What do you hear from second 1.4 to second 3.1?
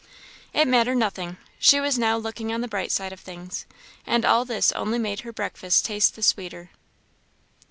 she was now looking on the bright